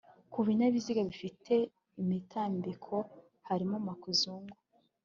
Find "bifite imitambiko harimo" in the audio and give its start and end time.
1.09-3.75